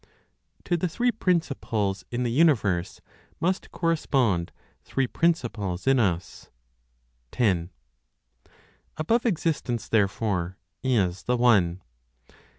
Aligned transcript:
TO 0.63 0.77
THE 0.77 0.87
THREE 0.87 1.11
PRINCIPLES 1.11 2.05
IN 2.09 2.23
THE 2.23 2.31
UNIVERSE 2.31 3.01
MUST 3.39 3.71
CORRESPOND 3.71 4.51
THREE 4.83 5.05
PRINCIPLES 5.05 5.85
IN 5.85 5.99
US. 5.99 6.49
10. 7.31 7.69
Above 8.97 9.27
existence, 9.27 9.87
therefore, 9.87 10.57
is 10.81 11.21
the 11.25 11.37
One. 11.37 11.83